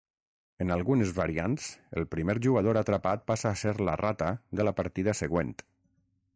[0.63, 1.67] En algunes variants
[2.01, 5.57] el primer jugador atrapat passa a ser "la rata" de la partida següent.